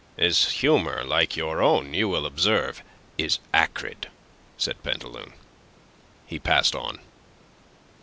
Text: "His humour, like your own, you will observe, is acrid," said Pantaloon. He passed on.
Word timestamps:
"His 0.17 0.49
humour, 0.49 1.03
like 1.03 1.37
your 1.37 1.61
own, 1.61 1.93
you 1.93 2.09
will 2.09 2.25
observe, 2.25 2.81
is 3.19 3.37
acrid," 3.53 4.09
said 4.57 4.81
Pantaloon. 4.81 5.33
He 6.25 6.39
passed 6.39 6.73
on. 6.75 6.99